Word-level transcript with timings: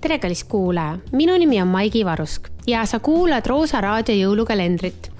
tere, 0.00 0.16
kallis 0.18 0.44
kuulaja, 0.48 0.98
minu 1.12 1.34
nimi 1.38 1.60
on 1.60 1.68
Maigi 1.68 2.04
Varusk 2.04 2.48
ja 2.66 2.84
sa 2.88 3.00
kuulad 3.04 3.46
Roosa 3.46 3.80
raadio 3.84 4.16
jõulukalendrit. 4.16 5.10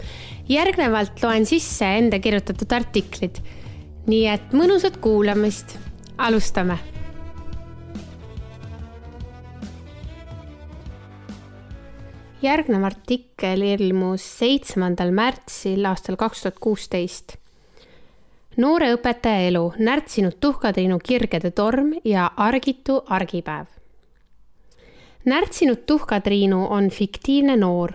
järgnevalt 0.48 1.22
loen 1.22 1.46
sisse 1.46 1.84
enda 1.98 2.18
kirjutatud 2.18 2.72
artiklid. 2.72 3.42
nii 4.06 4.26
et 4.26 4.52
mõnusat 4.52 4.96
kuulamist, 4.96 5.78
alustame. 6.18 6.78
järgnev 12.42 12.84
artikkel 12.84 13.62
ilmus 13.62 14.24
seitsmendal 14.38 15.10
märtsil 15.12 15.84
aastal 15.84 16.16
kaks 16.16 16.42
tuhat 16.42 16.58
kuusteist 16.58 17.36
noore 18.56 18.94
õpetaja 18.94 19.44
elu, 19.48 19.72
närtsinud 19.78 20.40
tuhkatriinu 20.40 20.98
kirgede 21.04 21.50
torm 21.50 21.92
ja 22.04 22.30
argitu 22.36 23.02
argipäev 23.06 23.79
närtsinud 25.24 25.84
tuhkatriinu 25.86 26.66
on 26.70 26.90
fiktiivne 26.90 27.56
noor 27.56 27.92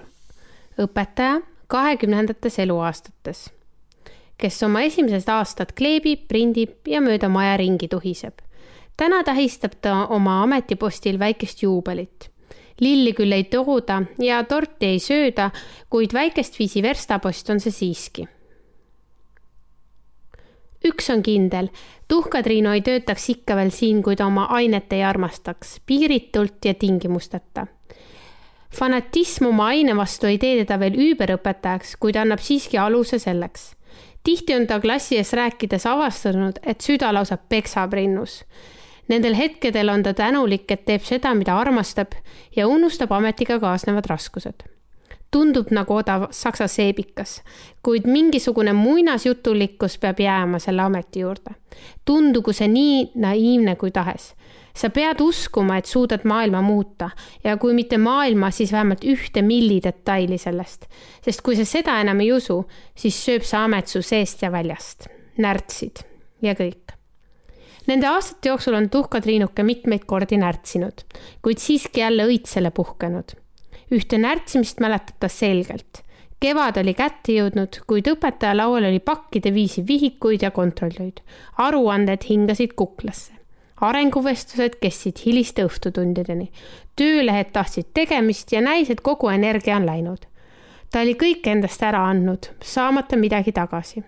õpetaja 0.81 1.41
kahekümnendates 1.67 2.59
eluaastates, 2.59 3.49
kes 4.37 4.63
oma 4.63 4.83
esimesed 4.85 5.29
aastad 5.31 5.73
kleebib, 5.77 6.27
prindib 6.27 6.87
ja 6.87 7.01
mööda 7.01 7.29
maja 7.29 7.57
ringi 7.57 7.87
tuhiseb. 7.87 8.33
täna 8.97 9.23
tähistab 9.23 9.71
ta 9.81 10.07
oma 10.07 10.43
ametipostil 10.43 11.19
väikest 11.19 11.63
juubelit. 11.63 12.29
lilli 12.79 13.13
küll 13.13 13.31
ei 13.31 13.43
tooda 13.43 14.03
ja 14.19 14.43
torti 14.43 14.85
ei 14.85 14.99
sööda, 14.99 15.51
kuid 15.89 16.13
väikest 16.13 16.59
viisi 16.59 16.81
verstapost 16.81 17.49
on 17.49 17.59
see 17.59 17.71
siiski 17.71 18.27
üks 20.85 21.09
on 21.09 21.23
kindel, 21.25 21.69
tuhkatriinu 22.07 22.73
ei 22.75 22.83
töötaks 22.85 23.29
ikka 23.33 23.57
veel 23.59 23.71
siin, 23.73 24.01
kui 24.03 24.15
ta 24.15 24.27
oma 24.29 24.47
ainet 24.57 24.93
ei 24.93 25.03
armastaks, 25.03 25.79
piiritult 25.85 26.65
ja 26.65 26.73
tingimusteta. 26.73 27.67
fanatism 28.75 29.45
oma 29.45 29.67
aine 29.71 29.95
vastu 29.95 30.27
ei 30.27 30.37
tee 30.37 30.57
teda 30.63 30.79
veel 30.79 30.97
üüberõpetajaks, 30.99 31.95
kuid 31.99 32.15
annab 32.15 32.39
siiski 32.39 32.77
aluse 32.77 33.19
selleks. 33.19 33.75
tihti 34.23 34.55
on 34.55 34.67
ta 34.67 34.79
klassi 34.79 35.17
ees 35.17 35.33
rääkides 35.33 35.85
avastanud, 35.85 36.59
et 36.63 36.81
süda 36.81 37.13
lausa 37.13 37.37
peksab 37.37 37.93
rinnus. 37.93 38.43
Nendel 39.07 39.35
hetkedel 39.35 39.89
on 39.89 40.03
ta 40.03 40.13
tänulik, 40.13 40.71
et 40.71 40.85
teeb 40.85 41.01
seda, 41.01 41.33
mida 41.33 41.57
armastab 41.57 42.15
ja 42.55 42.67
unustab 42.67 43.11
ametiga 43.11 43.59
kaasnevad 43.59 44.05
raskused 44.09 44.74
tundub 45.35 45.71
nagu 45.75 45.97
odav 45.99 46.29
saksa 46.31 46.67
seebikas, 46.71 47.41
kuid 47.83 48.07
mingisugune 48.07 48.71
muinasjutulikkus 48.77 49.97
peab 49.99 50.21
jääma 50.23 50.61
selle 50.63 50.85
ameti 50.85 51.25
juurde. 51.25 51.57
tundugu 52.05 52.53
see 52.55 52.69
nii 52.71 53.01
naiivne 53.19 53.75
kui 53.75 53.91
tahes. 53.91 54.33
sa 54.75 54.89
pead 54.89 55.19
uskuma, 55.23 55.77
et 55.77 55.85
suudad 55.85 56.23
maailma 56.23 56.61
muuta 56.61 57.09
ja 57.43 57.57
kui 57.57 57.73
mitte 57.73 57.97
maailma, 57.97 58.51
siis 58.51 58.71
vähemalt 58.71 59.03
ühte 59.03 59.41
millidetaili 59.41 60.37
sellest. 60.37 60.87
sest 61.21 61.41
kui 61.41 61.55
sa 61.55 61.65
seda 61.65 61.99
enam 61.99 62.19
ei 62.19 62.31
usu, 62.31 62.63
siis 62.95 63.19
sööb 63.25 63.43
see 63.43 63.59
amet 63.59 63.87
su 63.87 64.01
seest 64.01 64.41
ja 64.41 64.51
väljast. 64.51 65.09
närtsid 65.37 66.05
ja 66.41 66.55
kõik. 66.55 66.95
Nende 67.87 68.07
aastate 68.07 68.49
jooksul 68.49 68.73
on 68.73 68.89
tuhkatriinuke 68.89 69.63
mitmeid 69.63 70.05
kordi 70.05 70.37
närtsinud, 70.37 71.03
kuid 71.41 71.59
siiski 71.59 71.99
jälle 71.99 72.23
õitsele 72.23 72.71
puhkenud 72.71 73.35
ühte 73.91 74.17
närtsimist 74.17 74.79
mäletab 74.79 75.19
ta 75.19 75.29
selgelt. 75.29 76.01
kevad 76.39 76.77
oli 76.77 76.93
kätte 76.93 77.33
jõudnud, 77.33 77.79
kuid 77.87 78.07
õpetaja 78.11 78.55
laual 78.57 78.85
oli 78.89 78.99
pakkide 78.99 79.53
viisi 79.53 79.85
vihikuid 79.87 80.41
ja 80.41 80.51
kontrolluid. 80.51 81.21
aruanded 81.57 82.25
hingasid 82.29 82.73
kuklasse. 82.75 83.33
arenguvestlused 83.81 84.79
kestsid 84.81 85.21
hiliste 85.25 85.65
õhtutundideni. 85.65 86.51
töölehed 86.95 87.51
tahtsid 87.53 87.93
tegemist 87.93 88.51
ja 88.51 88.61
näis, 88.61 88.89
et 88.89 89.01
kogu 89.01 89.27
energia 89.29 89.75
on 89.75 89.85
läinud. 89.85 90.25
ta 90.91 90.99
oli 90.99 91.13
kõik 91.13 91.47
endast 91.47 91.83
ära 91.83 92.09
andnud, 92.09 92.49
saamata 92.61 93.17
midagi 93.17 93.51
tagasi 93.51 94.03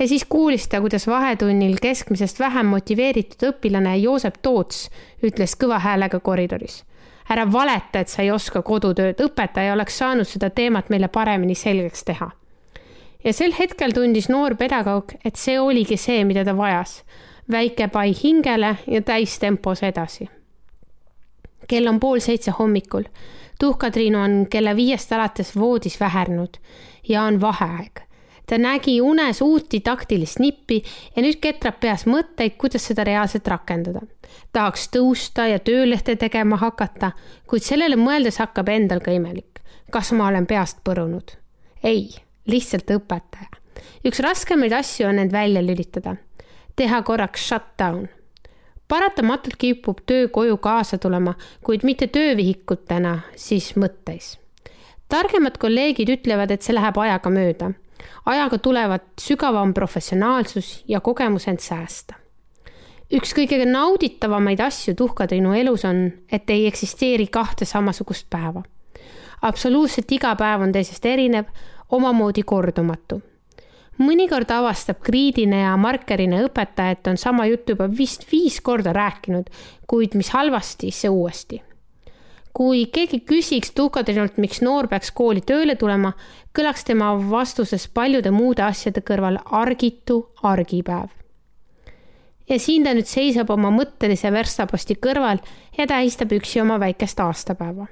ja 0.00 0.08
siis 0.08 0.24
kuulis 0.28 0.68
ta, 0.68 0.80
kuidas 0.80 1.06
vahetunnil 1.06 1.76
keskmisest 1.82 2.40
vähem 2.40 2.66
motiveeritud 2.66 3.48
õpilane 3.52 3.96
Joosep 4.00 4.40
Toots 4.42 4.88
ütles 5.22 5.56
kõva 5.60 5.78
häälega 5.78 6.20
koridoris 6.20 6.84
ära 7.30 7.46
valeta, 7.52 8.00
et 8.00 8.10
sa 8.10 8.24
ei 8.24 8.30
oska 8.34 8.62
kodutööd, 8.66 9.20
õpetaja 9.22 9.74
oleks 9.76 9.98
saanud 10.00 10.26
seda 10.26 10.50
teemat 10.50 10.90
meile 10.90 11.08
paremini 11.08 11.54
selgeks 11.54 12.04
teha. 12.04 12.30
ja 13.24 13.32
sel 13.32 13.52
hetkel 13.58 13.92
tundis 13.92 14.28
noor 14.28 14.56
pedagoog, 14.56 15.12
et 15.24 15.36
see 15.36 15.60
oligi 15.60 15.96
see, 15.96 16.24
mida 16.24 16.44
ta 16.44 16.56
vajas. 16.56 17.02
väike 17.50 17.88
pai 17.88 18.14
hingele 18.24 18.76
ja 18.86 19.02
täistempos 19.02 19.82
edasi. 19.82 20.28
kell 21.68 21.86
on 21.86 22.00
pool 22.00 22.18
seitse 22.18 22.50
hommikul. 22.50 23.04
tuhkatriinu 23.60 24.18
on 24.18 24.46
kella 24.50 24.76
viiest 24.76 25.12
alates 25.12 25.56
voodis 25.56 26.00
vähernud 26.00 26.58
ja 27.08 27.22
on 27.22 27.40
vaheaeg 27.40 28.09
ta 28.46 28.58
nägi 28.58 29.00
unes 29.00 29.40
uut 29.42 29.68
didaktilist 29.72 30.40
nippi 30.42 30.80
ja 31.16 31.22
nüüd 31.22 31.38
ketrab 31.42 31.80
peas 31.80 32.06
mõtteid, 32.06 32.56
kuidas 32.58 32.86
seda 32.88 33.04
reaalselt 33.04 33.48
rakendada. 33.48 34.00
tahaks 34.52 34.88
tõusta 34.96 35.46
ja 35.50 35.58
töölehte 35.58 36.16
tegema 36.16 36.56
hakata, 36.56 37.12
kuid 37.46 37.62
sellele 37.62 37.96
mõeldes 37.96 38.38
hakkab 38.38 38.68
endal 38.68 39.00
ka 39.00 39.10
imelik. 39.10 39.60
kas 39.90 40.12
ma 40.12 40.28
olen 40.28 40.46
peast 40.46 40.78
põrunud? 40.84 41.36
ei, 41.82 42.10
lihtsalt 42.46 42.90
õpetaja. 42.90 43.50
üks 44.04 44.20
raskemaid 44.20 44.72
asju 44.72 45.06
on 45.08 45.18
end 45.18 45.32
välja 45.32 45.62
lülitada, 45.62 46.16
teha 46.76 47.02
korraks 47.02 47.48
shutdown 47.48 48.08
paratamatult 48.90 49.56
kipub 49.56 50.00
töö 50.06 50.28
koju 50.28 50.56
kaasa 50.56 50.98
tulema, 50.98 51.34
kuid 51.62 51.84
mitte 51.86 52.06
töövihikutena, 52.06 53.20
siis 53.36 53.76
mõtteis. 53.76 54.38
targemad 55.08 55.58
kolleegid 55.58 56.08
ütlevad, 56.08 56.50
et 56.50 56.62
see 56.62 56.74
läheb 56.74 56.98
ajaga 56.98 57.30
mööda 57.30 57.70
ajaga 58.26 58.58
tulevad 58.58 59.00
sügavam 59.20 59.74
professionaalsus 59.74 60.84
ja 60.88 61.00
kogemus 61.00 61.48
end 61.48 61.60
säästa. 61.60 62.14
üks 63.10 63.32
kõige 63.34 63.64
nauditavamaid 63.66 64.60
asju 64.60 64.94
tuhkatriinu 64.94 65.52
elus 65.58 65.84
on, 65.84 66.12
et 66.32 66.50
ei 66.50 66.66
eksisteeri 66.66 67.26
kahte 67.26 67.64
samasugust 67.64 68.26
päeva. 68.30 68.62
absoluutselt 69.42 70.12
iga 70.12 70.36
päev 70.36 70.60
on 70.60 70.72
teisest 70.72 71.06
erinev, 71.06 71.44
omamoodi 71.88 72.42
kordumatu. 72.42 73.22
mõnikord 73.98 74.50
avastab 74.50 75.00
kriidine 75.02 75.62
ja 75.62 75.76
markerine 75.76 76.44
õpetaja, 76.44 76.90
et 76.90 77.06
on 77.06 77.16
sama 77.16 77.46
juttu 77.46 77.72
juba 77.72 77.88
vist 77.98 78.32
viis 78.32 78.60
korda 78.60 78.92
rääkinud, 78.92 79.50
kuid 79.86 80.14
mis 80.14 80.30
halvasti, 80.30 80.90
see 80.90 81.08
uuesti 81.08 81.62
kui 82.56 82.86
keegi 82.92 83.20
küsiks 83.26 83.72
tuhkatriinult, 83.76 84.38
miks 84.42 84.60
noor 84.64 84.88
peaks 84.90 85.12
kooli 85.14 85.42
tööle 85.46 85.76
tulema, 85.78 86.12
kõlaks 86.56 86.84
tema 86.86 87.12
vastuses 87.30 87.86
paljude 87.94 88.32
muude 88.34 88.64
asjade 88.66 89.02
kõrval 89.06 89.38
argitu 89.44 90.20
argipäev. 90.42 91.08
ja 92.50 92.58
siin 92.58 92.84
ta 92.84 92.94
nüüd 92.94 93.06
seisab 93.06 93.50
oma 93.50 93.70
mõttelise 93.70 94.32
verstaposti 94.32 94.96
kõrval 94.98 95.38
ja 95.78 95.86
tähistab 95.86 96.32
üksi 96.32 96.60
oma 96.60 96.80
väikest 96.80 97.20
aastapäeva. 97.20 97.86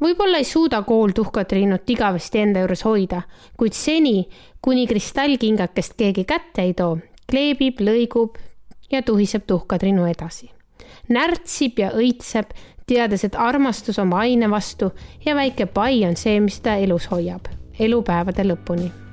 võib-olla 0.00 0.38
ei 0.38 0.44
suuda 0.44 0.82
kool 0.82 1.10
tuhkatriinut 1.10 1.90
igavesti 1.90 2.38
enda 2.38 2.60
juures 2.60 2.84
hoida, 2.84 3.22
kuid 3.56 3.72
seni, 3.72 4.28
kuni 4.62 4.86
kristallkingakest 4.86 5.96
keegi 5.96 6.24
kätte 6.24 6.62
ei 6.62 6.74
too, 6.74 6.98
kleebib, 7.30 7.80
lõigub 7.80 8.38
ja 8.90 9.02
tuhiseb 9.02 9.42
tuhkatriinu 9.46 10.06
edasi 10.06 10.57
närtsib 11.08 11.78
ja 11.78 11.90
õitseb, 11.96 12.54
teades, 12.88 13.24
et 13.24 13.36
armastus 13.36 13.98
oma 13.98 14.22
aine 14.24 14.50
vastu 14.50 14.92
ja 15.26 15.34
väike 15.36 15.66
pai 15.66 16.04
on 16.08 16.16
see, 16.16 16.40
mis 16.40 16.60
ta 16.60 16.78
elus 16.80 17.10
hoiab, 17.12 17.50
elupäevade 17.78 18.46
lõpuni 18.48 19.07